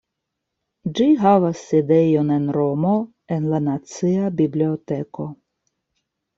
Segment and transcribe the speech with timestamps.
[0.99, 2.95] Ĝi havas sidejon en Romo
[3.37, 5.31] en la nacia biblioteko.